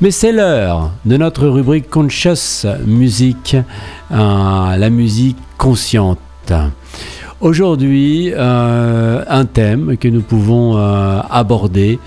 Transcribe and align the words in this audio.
Mais 0.00 0.12
c'est 0.12 0.30
l'heure 0.30 0.92
de 1.06 1.16
notre 1.16 1.48
rubrique 1.48 1.90
Conscious 1.90 2.64
Music, 2.86 3.56
euh, 4.12 4.76
la 4.76 4.90
musique 4.90 5.36
consciente. 5.56 6.20
Aujourd'hui, 7.40 8.32
euh, 8.32 9.24
un 9.26 9.44
thème 9.44 9.96
que 9.96 10.06
nous 10.06 10.20
pouvons 10.20 10.76
euh, 10.78 11.18
aborder 11.28 11.98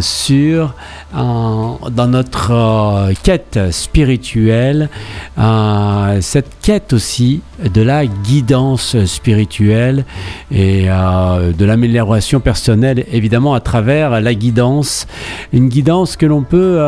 sur 0.00 0.74
dans 1.10 2.08
notre 2.08 3.12
quête 3.22 3.58
spirituelle, 3.70 4.88
cette 6.20 6.50
quête 6.60 6.92
aussi 6.92 7.40
de 7.62 7.80
la 7.80 8.04
guidance 8.04 9.04
spirituelle 9.06 10.04
et 10.50 10.86
de 10.86 11.64
l'amélioration 11.64 12.40
personnelle, 12.40 13.06
évidemment 13.10 13.54
à 13.54 13.60
travers 13.60 14.20
la 14.20 14.34
guidance, 14.34 15.06
une 15.52 15.68
guidance 15.68 16.16
que 16.16 16.26
l'on 16.26 16.42
peut 16.42 16.78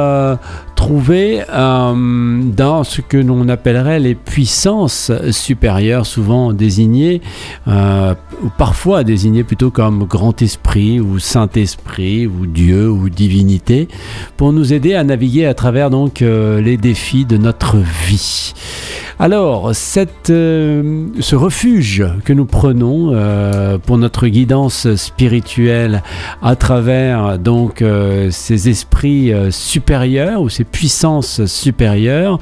trouver 0.76 1.42
euh, 1.52 2.40
dans 2.44 2.84
ce 2.84 3.00
que 3.00 3.16
l'on 3.16 3.48
appellerait 3.48 3.98
les 3.98 4.14
puissances 4.14 5.10
supérieures, 5.32 6.06
souvent 6.06 6.52
désignées, 6.52 7.22
euh, 7.66 8.14
ou 8.44 8.50
parfois 8.56 9.02
désignées 9.02 9.42
plutôt 9.42 9.72
comme 9.72 10.04
grand 10.04 10.40
esprit 10.42 11.00
ou 11.00 11.18
saint-esprit 11.18 12.28
ou 12.28 12.46
Dieu 12.46 12.88
ou 12.88 13.08
divinité, 13.08 13.88
pour 14.36 14.52
nous 14.52 14.72
aider 14.72 14.94
à 14.94 15.02
naviguer 15.02 15.46
à 15.46 15.54
travers 15.54 15.90
donc 15.90 16.22
euh, 16.22 16.60
les 16.60 16.76
défis 16.76 17.24
de 17.24 17.38
notre 17.38 17.78
vie. 18.06 18.52
Alors, 19.18 19.74
cette, 19.74 20.26
ce 20.26 21.34
refuge 21.34 22.04
que 22.26 22.34
nous 22.34 22.44
prenons 22.44 23.18
pour 23.86 23.96
notre 23.96 24.26
guidance 24.26 24.94
spirituelle 24.94 26.02
à 26.42 26.54
travers 26.54 27.38
donc 27.38 27.82
ces 28.28 28.68
esprits 28.68 29.32
supérieurs 29.50 30.42
ou 30.42 30.50
ces 30.50 30.64
puissances 30.70 31.44
supérieures, 31.46 32.38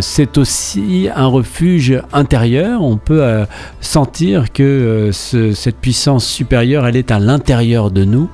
c'est 0.00 0.38
aussi 0.38 1.08
un 1.14 1.26
refuge 1.26 2.00
intérieur. 2.12 2.82
On 2.82 2.96
peut 2.96 3.44
sentir 3.80 4.52
que 4.52 5.10
cette 5.12 5.76
puissance 5.76 6.26
supérieure, 6.26 6.86
elle 6.86 6.96
est 6.96 7.10
à 7.10 7.18
l'intérieur 7.18 7.90
de 7.90 8.04
nous, 8.04 8.28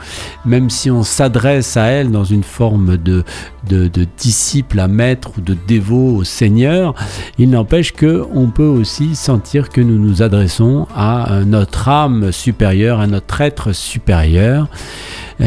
même 0.44 0.70
si 0.70 0.90
on 0.90 1.02
s'adresse 1.02 1.76
à 1.76 1.86
elle 1.86 2.10
dans 2.10 2.24
une 2.24 2.44
forme 2.44 2.96
de, 2.96 3.24
de, 3.68 3.88
de 3.88 4.06
disciple 4.18 4.80
à 4.80 4.88
maître 4.88 5.32
ou 5.36 5.40
de 5.40 5.56
dévot 5.66 6.16
au 6.16 6.24
Seigneur 6.24 6.94
il 7.38 7.50
n'empêche 7.50 7.92
que 7.92 8.26
on 8.32 8.48
peut 8.48 8.66
aussi 8.66 9.14
sentir 9.14 9.68
que 9.70 9.80
nous 9.80 9.98
nous 9.98 10.22
adressons 10.22 10.86
à 10.94 11.40
notre 11.44 11.88
âme 11.88 12.32
supérieure, 12.32 13.00
à 13.00 13.06
notre 13.06 13.40
être 13.40 13.72
supérieur. 13.72 14.68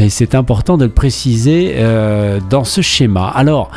C'est 0.08 0.34
important 0.34 0.78
de 0.78 0.84
le 0.84 0.90
préciser 0.90 1.74
euh, 1.76 2.40
dans 2.48 2.64
ce 2.64 2.80
schéma. 2.80 3.28
Alors, 3.28 3.70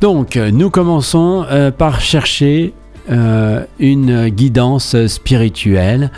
donc, 0.00 0.36
nous 0.36 0.70
commençons 0.70 1.44
euh, 1.50 1.70
par 1.70 2.00
chercher 2.00 2.72
euh, 3.10 3.64
une 3.78 4.28
guidance 4.28 5.06
spirituelle 5.06 6.10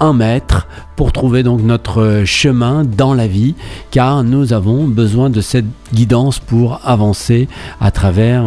un 0.00 0.12
maître 0.12 0.66
pour 0.96 1.12
trouver 1.12 1.44
donc 1.44 1.62
notre 1.62 2.22
chemin 2.24 2.84
dans 2.84 3.14
la 3.14 3.28
vie, 3.28 3.54
car 3.92 4.24
nous 4.24 4.52
avons 4.52 4.84
besoin 4.84 5.30
de 5.30 5.40
cette 5.40 5.66
guidance 5.92 6.40
pour 6.40 6.80
avancer 6.84 7.48
à 7.80 7.92
travers 7.92 8.42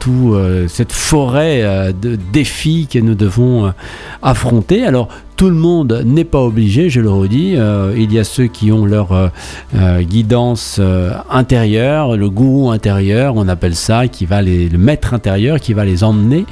toute 0.00 0.68
cette 0.68 0.92
forêt 0.92 1.94
de 1.94 2.18
défis 2.32 2.88
que 2.92 2.98
nous 2.98 3.14
devons 3.14 3.72
affronter. 4.22 4.84
Alors 4.84 5.08
tout 5.42 5.50
le 5.50 5.56
monde 5.56 6.04
n'est 6.06 6.22
pas 6.22 6.40
obligé, 6.40 6.88
je 6.88 7.00
le 7.00 7.10
redis. 7.10 7.56
il 7.96 8.12
y 8.12 8.18
a 8.20 8.22
ceux 8.22 8.46
qui 8.46 8.70
ont 8.70 8.86
leur 8.86 9.32
guidance 10.02 10.80
intérieure, 11.28 12.16
le 12.16 12.30
gourou 12.30 12.70
intérieur, 12.70 13.34
on 13.34 13.48
appelle 13.48 13.74
ça, 13.74 14.06
qui 14.06 14.24
va 14.24 14.40
les, 14.40 14.68
le 14.68 14.78
maître 14.78 15.14
intérieur, 15.14 15.58
qui 15.58 15.72
va 15.72 15.84
les 15.84 16.04
emmener. 16.04 16.46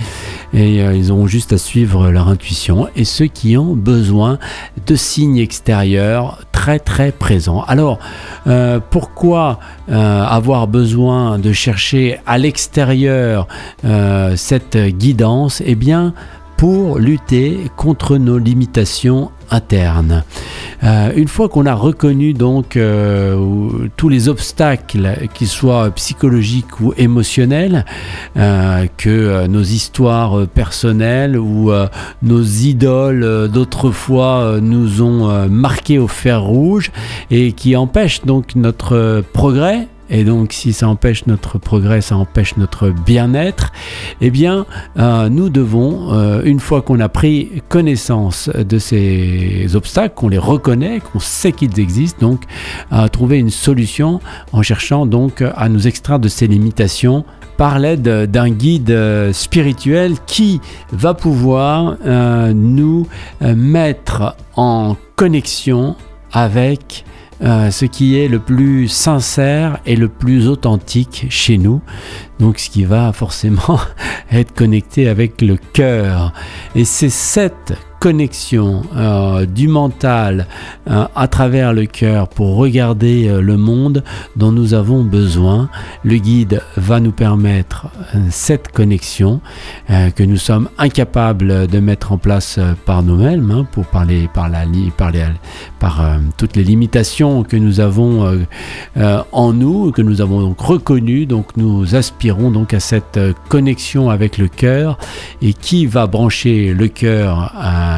Et 0.52 0.78
ils 0.78 1.12
ont 1.12 1.28
juste 1.28 1.52
à 1.52 1.58
suivre 1.58 2.10
leur 2.10 2.26
intuition. 2.26 2.88
Et 2.96 3.04
ceux 3.04 3.26
qui 3.26 3.56
ont 3.56 3.76
besoin 3.76 4.40
de 4.88 4.96
signes 4.96 5.38
extérieur 5.38 6.40
très 6.60 6.78
très 6.78 7.10
présent. 7.10 7.62
Alors, 7.68 7.98
euh, 8.46 8.80
pourquoi 8.90 9.60
euh, 9.88 10.22
avoir 10.24 10.66
besoin 10.66 11.38
de 11.38 11.52
chercher 11.52 12.18
à 12.26 12.36
l'extérieur 12.36 13.48
euh, 13.86 14.34
cette 14.36 14.76
guidance? 14.76 15.62
Eh 15.64 15.74
bien, 15.74 16.12
pour 16.60 16.98
lutter 16.98 17.70
contre 17.74 18.18
nos 18.18 18.36
limitations 18.36 19.30
internes. 19.50 20.24
Euh, 20.84 21.10
une 21.16 21.26
fois 21.26 21.48
qu'on 21.48 21.64
a 21.64 21.72
reconnu 21.72 22.34
donc 22.34 22.76
euh, 22.76 23.88
tous 23.96 24.10
les 24.10 24.28
obstacles, 24.28 25.26
qu'ils 25.32 25.48
soient 25.48 25.90
psychologiques 25.92 26.78
ou 26.82 26.92
émotionnels, 26.98 27.86
euh, 28.36 28.86
que 28.98 29.46
nos 29.46 29.62
histoires 29.62 30.46
personnelles 30.48 31.38
ou 31.38 31.72
nos 32.20 32.42
idoles 32.42 33.48
d'autrefois 33.48 34.58
nous 34.60 35.00
ont 35.00 35.48
marqués 35.48 35.98
au 35.98 36.08
fer 36.08 36.42
rouge 36.42 36.90
et 37.30 37.52
qui 37.52 37.74
empêchent 37.74 38.26
donc 38.26 38.54
notre 38.54 39.24
progrès, 39.32 39.88
et 40.10 40.24
donc 40.24 40.52
si 40.52 40.72
ça 40.72 40.88
empêche 40.88 41.26
notre 41.26 41.58
progrès, 41.58 42.00
ça 42.00 42.16
empêche 42.16 42.56
notre 42.56 42.90
bien-être, 42.90 43.72
eh 44.20 44.30
bien 44.30 44.66
euh, 44.98 45.28
nous 45.28 45.48
devons, 45.48 46.12
euh, 46.12 46.42
une 46.44 46.60
fois 46.60 46.82
qu'on 46.82 47.00
a 47.00 47.08
pris 47.08 47.62
connaissance 47.68 48.48
de 48.48 48.78
ces 48.78 49.74
obstacles, 49.74 50.14
qu'on 50.14 50.28
les 50.28 50.38
reconnaît, 50.38 51.00
qu'on 51.00 51.20
sait 51.20 51.52
qu'ils 51.52 51.78
existent, 51.78 52.26
donc 52.26 52.42
trouver 53.12 53.38
une 53.38 53.50
solution 53.50 54.20
en 54.52 54.62
cherchant 54.62 55.06
donc 55.06 55.42
à 55.56 55.68
nous 55.68 55.86
extraire 55.86 56.18
de 56.18 56.28
ces 56.28 56.46
limitations 56.46 57.24
par 57.56 57.78
l'aide 57.78 58.30
d'un 58.30 58.50
guide 58.50 58.90
euh, 58.90 59.32
spirituel 59.32 60.14
qui 60.26 60.60
va 60.92 61.14
pouvoir 61.14 61.96
nous 62.54 63.06
mettre 63.40 64.34
en 64.56 64.96
connexion 65.16 65.94
avec 66.32 67.04
euh, 67.42 67.70
ce 67.70 67.84
qui 67.86 68.18
est 68.18 68.28
le 68.28 68.38
plus 68.38 68.88
sincère 68.88 69.80
et 69.86 69.96
le 69.96 70.08
plus 70.08 70.48
authentique 70.48 71.26
chez 71.30 71.58
nous. 71.58 71.80
Donc 72.38 72.58
ce 72.58 72.70
qui 72.70 72.84
va 72.84 73.12
forcément 73.12 73.80
être 74.30 74.54
connecté 74.54 75.08
avec 75.08 75.40
le 75.40 75.56
cœur. 75.72 76.32
Et 76.74 76.84
c'est 76.84 77.10
cette 77.10 77.74
connexion 78.00 78.82
euh, 78.96 79.44
du 79.44 79.68
mental 79.68 80.46
euh, 80.88 81.04
à 81.14 81.28
travers 81.28 81.74
le 81.74 81.84
cœur 81.84 82.28
pour 82.28 82.56
regarder 82.56 83.28
euh, 83.28 83.42
le 83.42 83.58
monde 83.58 84.02
dont 84.36 84.52
nous 84.52 84.72
avons 84.72 85.04
besoin. 85.04 85.68
Le 86.02 86.16
guide 86.16 86.62
va 86.76 86.98
nous 86.98 87.12
permettre 87.12 87.88
cette 88.30 88.72
connexion 88.72 89.40
que 89.88 90.22
nous 90.22 90.38
sommes 90.38 90.70
incapables 90.78 91.66
de 91.66 91.78
mettre 91.78 92.12
en 92.12 92.18
place 92.18 92.58
par 92.86 93.02
nous-mêmes 93.02 93.50
hein, 93.50 93.66
pour 93.70 93.84
parler 93.84 94.30
par 94.32 94.48
la 94.48 94.60
par, 94.96 95.12
par 95.78 96.02
toutes 96.38 96.56
les 96.56 96.64
limitations 96.64 97.42
que 97.42 97.56
nous 97.56 97.80
avons 97.80 98.38
en 98.96 99.52
nous 99.52 99.92
que 99.92 100.00
nous 100.00 100.22
avons 100.22 100.40
donc 100.40 100.60
reconnues. 100.60 101.26
Donc 101.26 101.56
nous 101.56 101.94
aspirons 101.94 102.50
donc 102.50 102.72
à 102.72 102.80
cette 102.80 103.20
connexion 103.48 104.08
avec 104.08 104.38
le 104.38 104.48
cœur 104.48 104.98
et 105.42 105.52
qui 105.52 105.86
va 105.86 106.06
brancher 106.06 106.72
le 106.72 106.88
cœur 106.88 107.52
à 107.56 107.89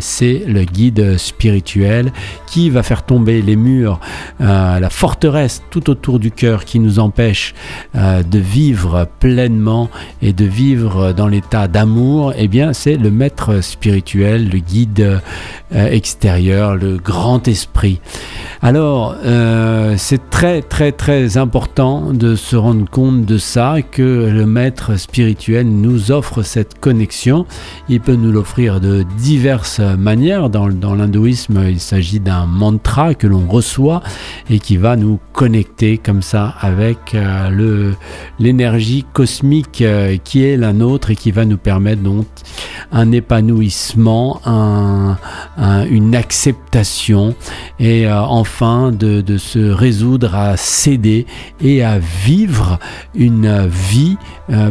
c'est 0.00 0.42
le 0.46 0.64
guide 0.64 1.16
spirituel 1.18 2.12
qui 2.46 2.70
va 2.70 2.82
faire 2.82 3.02
tomber 3.02 3.42
les 3.42 3.56
murs, 3.56 4.00
euh, 4.40 4.80
la 4.80 4.90
forteresse 4.90 5.62
tout 5.70 5.90
autour 5.90 6.18
du 6.18 6.30
cœur 6.30 6.64
qui 6.64 6.78
nous 6.78 6.98
empêche 6.98 7.54
euh, 7.94 8.22
de 8.22 8.38
vivre 8.38 9.06
pleinement 9.20 9.90
et 10.22 10.32
de 10.32 10.44
vivre 10.44 11.12
dans 11.12 11.28
l'état 11.28 11.68
d'amour. 11.68 12.32
Eh 12.36 12.48
bien, 12.48 12.72
c'est 12.72 12.96
le 12.96 13.10
maître 13.10 13.60
spirituel, 13.60 14.48
le 14.48 14.58
guide 14.58 15.20
euh, 15.74 15.86
extérieur, 15.90 16.76
le 16.76 16.96
grand 16.96 17.46
esprit. 17.48 18.00
Alors, 18.60 19.14
c'est 19.96 20.30
très 20.30 20.62
très 20.62 20.90
très 20.90 21.36
important 21.36 22.12
de 22.12 22.34
se 22.34 22.56
rendre 22.56 22.90
compte 22.90 23.24
de 23.24 23.38
ça, 23.38 23.76
que 23.88 24.28
le 24.32 24.46
maître 24.46 24.96
spirituel 24.96 25.68
nous 25.68 26.10
offre 26.10 26.42
cette 26.42 26.80
connexion. 26.80 27.46
Il 27.88 28.00
peut 28.00 28.16
nous 28.16 28.32
l'offrir 28.32 28.80
de 28.80 29.04
diverses 29.18 29.80
manières. 29.80 30.48
Dans, 30.48 30.68
l'hindouisme, 30.68 31.64
il 31.68 31.80
s'agit 31.80 32.20
d'un 32.20 32.46
mantra 32.46 33.14
que 33.14 33.26
l'on 33.26 33.46
reçoit 33.46 34.02
et 34.48 34.60
qui 34.60 34.76
va 34.76 34.96
nous 34.96 35.18
connecter 35.32 35.98
comme 35.98 36.22
ça 36.22 36.54
avec 36.60 37.14
euh, 37.14 37.50
le, 37.50 37.94
l'énergie 38.38 39.04
cosmique 39.12 39.82
euh, 39.82 40.16
qui 40.22 40.44
est 40.44 40.56
la 40.56 40.72
nôtre 40.72 41.10
et 41.10 41.16
qui 41.16 41.32
va 41.32 41.44
nous 41.44 41.56
permettre 41.56 42.02
donc 42.02 42.26
un 42.92 43.12
épanouissement, 43.12 44.40
un, 44.46 45.16
une 45.90 46.14
acceptation 46.14 47.34
et 47.78 48.06
euh, 48.06 48.20
enfin 48.20 48.92
de, 48.92 49.20
de, 49.20 49.36
se 49.36 49.58
résoudre 49.58 50.34
à 50.34 50.56
céder 50.56 51.26
et 51.60 51.82
à 51.82 51.98
vivre 51.98 52.78
une 53.14 53.66
vie, 53.66 54.16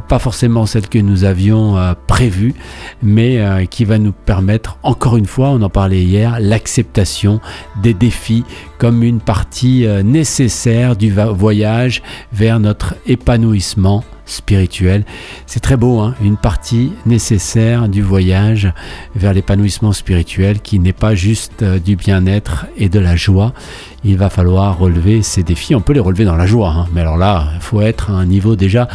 pas 0.07 0.19
forcément 0.19 0.65
celle 0.65 0.88
que 0.88 0.99
nous 0.99 1.23
avions 1.23 1.77
prévue, 2.07 2.53
mais 3.01 3.67
qui 3.69 3.85
va 3.85 3.97
nous 3.97 4.11
permettre 4.11 4.36
permettre, 4.37 4.77
encore 4.83 5.17
une 5.17 5.25
fois, 5.25 5.49
on 5.49 5.63
en 5.63 5.69
parlait 5.69 6.03
hier, 6.03 6.37
l'acceptation 6.39 7.41
des 7.81 7.95
défis 7.95 8.43
comme 8.77 9.01
une 9.01 9.19
partie 9.19 9.87
euh, 9.87 10.03
nécessaire 10.03 10.95
du 10.95 11.11
voyage 11.11 12.03
vers 12.31 12.59
notre 12.59 12.93
épanouissement 13.07 14.03
spirituel. 14.27 15.05
C'est 15.47 15.59
très 15.59 15.75
beau, 15.75 16.01
hein 16.01 16.13
une 16.21 16.37
partie 16.37 16.91
nécessaire 17.07 17.89
du 17.89 18.03
voyage 18.03 18.71
vers 19.15 19.33
l'épanouissement 19.33 19.91
spirituel 19.91 20.59
qui 20.59 20.77
n'est 20.77 20.93
pas 20.93 21.15
juste 21.15 21.63
euh, 21.63 21.79
du 21.79 21.95
bien-être 21.95 22.67
et 22.77 22.89
de 22.89 22.99
la 22.99 23.15
joie. 23.15 23.53
Il 24.03 24.17
va 24.17 24.29
falloir 24.29 24.77
relever 24.77 25.23
ces 25.23 25.41
défis. 25.41 25.73
On 25.73 25.81
peut 25.81 25.93
les 25.93 25.99
relever 25.99 26.25
dans 26.25 26.35
la 26.35 26.45
joie, 26.45 26.69
hein. 26.69 26.85
mais 26.93 27.01
alors 27.01 27.17
là, 27.17 27.47
il 27.55 27.61
faut 27.61 27.81
être 27.81 28.11
à 28.11 28.13
un 28.13 28.25
niveau 28.25 28.55
déjà 28.55 28.87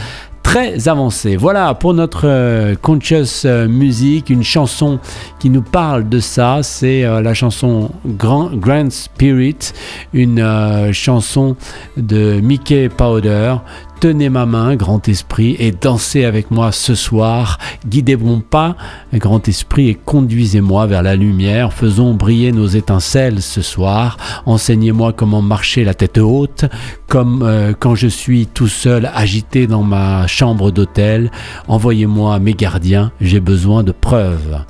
très 0.52 0.86
avancé. 0.86 1.36
Voilà 1.36 1.72
pour 1.72 1.94
notre 1.94 2.28
euh, 2.28 2.74
conscious 2.74 3.46
euh, 3.46 3.66
music, 3.66 4.28
une 4.28 4.42
chanson 4.42 4.98
qui 5.38 5.48
nous 5.48 5.62
parle 5.62 6.06
de 6.06 6.20
ça. 6.20 6.58
C'est 6.62 7.04
la 7.04 7.32
chanson 7.32 7.90
Grand 8.04 8.50
Spirit, 8.90 9.72
une 10.12 10.92
chanson 10.92 11.56
de 11.96 12.38
Mickey 12.42 12.90
Powder 12.90 13.54
tenez 14.02 14.30
ma 14.30 14.46
main, 14.46 14.74
grand 14.74 15.06
esprit, 15.08 15.54
et 15.60 15.70
dansez 15.70 16.24
avec 16.24 16.50
moi 16.50 16.72
ce 16.72 16.96
soir. 16.96 17.58
Guidez 17.86 18.16
mon 18.16 18.40
pas, 18.40 18.74
grand 19.14 19.46
esprit, 19.46 19.90
et 19.90 19.94
conduisez-moi 19.94 20.86
vers 20.86 21.04
la 21.04 21.14
lumière. 21.14 21.72
Faisons 21.72 22.12
briller 22.12 22.50
nos 22.50 22.66
étincelles 22.66 23.40
ce 23.40 23.62
soir. 23.62 24.16
Enseignez-moi 24.44 25.12
comment 25.12 25.40
marcher 25.40 25.84
la 25.84 25.94
tête 25.94 26.18
haute, 26.18 26.64
comme 27.06 27.44
euh, 27.44 27.74
quand 27.78 27.94
je 27.94 28.08
suis 28.08 28.48
tout 28.48 28.66
seul 28.66 29.08
agité 29.14 29.68
dans 29.68 29.84
ma 29.84 30.26
chambre 30.26 30.72
d'hôtel. 30.72 31.30
Envoyez-moi 31.68 32.40
mes 32.40 32.54
gardiens, 32.54 33.12
j'ai 33.20 33.38
besoin 33.38 33.84
de 33.84 33.92
preuves. 33.92 34.64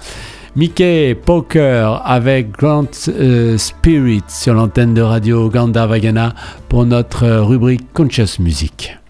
Mickey 0.56 1.14
Poker 1.14 2.02
avec 2.04 2.50
Grand 2.50 3.08
euh, 3.08 3.56
Spirit 3.56 4.24
sur 4.28 4.52
l'antenne 4.52 4.92
de 4.92 5.00
radio 5.00 5.48
Gandavagana 5.48 6.34
pour 6.68 6.84
notre 6.84 7.26
rubrique 7.26 7.90
Conscious 7.94 8.38
Music. 8.38 9.01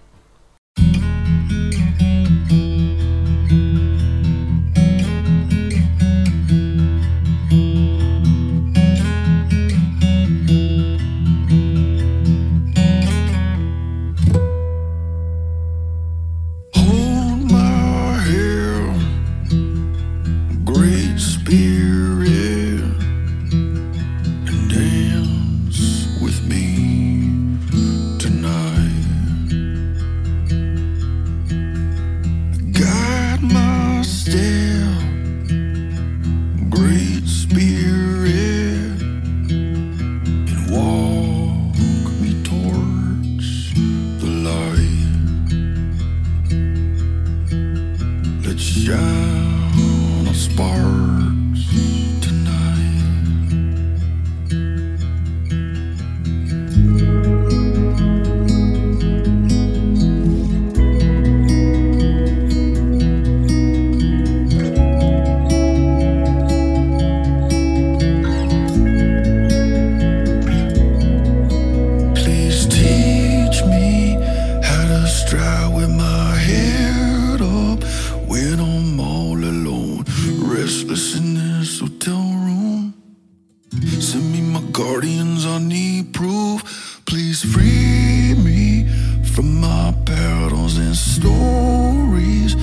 Send 84.03 84.33
me 84.33 84.41
my 84.41 84.61
guardians, 84.73 85.47
I 85.47 85.59
need 85.61 86.13
proof. 86.13 87.01
Please 87.07 87.41
free 87.41 88.35
me 88.35 88.89
from 89.33 89.61
my 89.61 89.93
battles 90.05 90.77
and 90.77 90.97
stories 90.97 92.57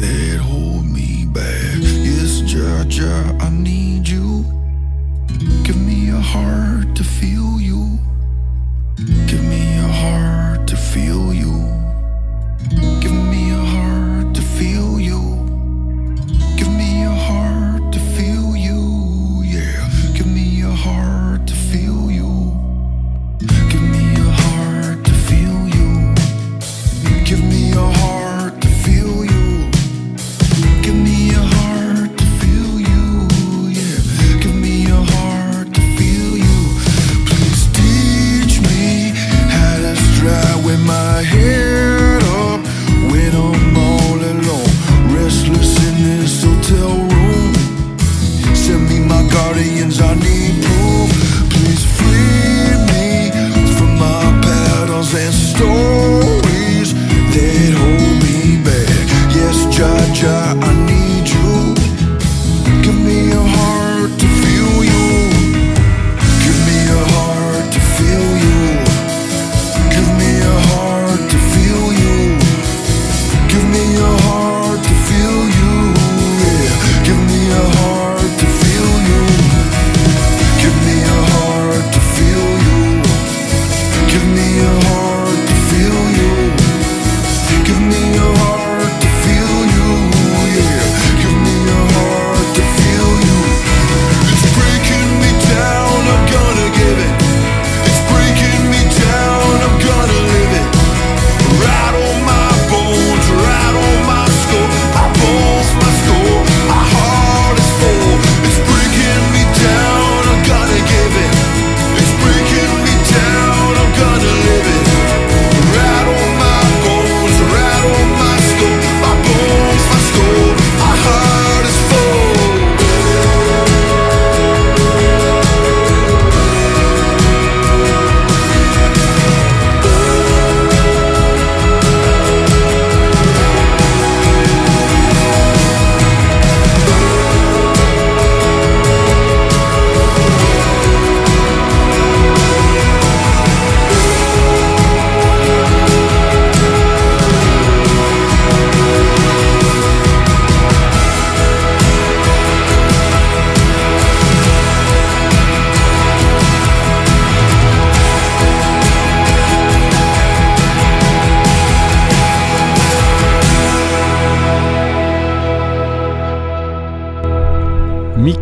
that 0.00 0.38
hold 0.40 0.86
me 0.86 1.26
back. 1.26 1.76
Yes, 1.82 2.40
Jaja. 2.40 3.25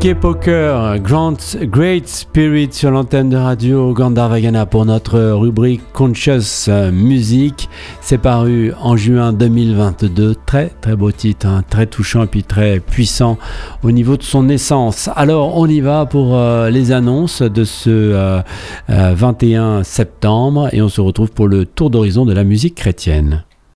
Mickey 0.04 0.20
Poker, 0.20 0.98
Grand, 0.98 1.56
Great 1.62 2.06
Spirit 2.08 2.68
sur 2.72 2.90
l'antenne 2.90 3.30
de 3.30 3.38
radio 3.38 3.94
Gandharvagana 3.94 4.66
pour 4.66 4.84
notre 4.84 5.18
rubrique 5.30 5.80
Conscious 5.94 6.68
Music. 6.92 7.70
C'est 8.02 8.18
paru 8.18 8.74
en 8.82 8.98
juin 8.98 9.32
2022. 9.32 10.34
Très 10.44 10.68
très 10.82 10.94
beau 10.94 11.10
titre, 11.10 11.46
hein, 11.46 11.64
très 11.70 11.86
touchant 11.86 12.24
et 12.24 12.26
puis 12.26 12.42
très 12.42 12.80
puissant 12.80 13.38
au 13.82 13.92
niveau 13.92 14.18
de 14.18 14.22
son 14.22 14.50
essence. 14.50 15.08
Alors 15.16 15.56
on 15.56 15.66
y 15.66 15.80
va 15.80 16.04
pour 16.04 16.36
euh, 16.36 16.68
les 16.68 16.92
annonces 16.92 17.40
de 17.40 17.64
ce 17.64 18.42
21 18.88 19.62
euh, 19.62 19.80
euh, 19.80 19.82
septembre 19.84 20.68
et 20.72 20.82
on 20.82 20.90
se 20.90 21.00
retrouve 21.00 21.30
pour 21.30 21.48
le 21.48 21.64
tour 21.64 21.88
d'horizon 21.88 22.26
de 22.26 22.34
la 22.34 22.44
musique 22.44 22.74
chrétienne. 22.74 23.44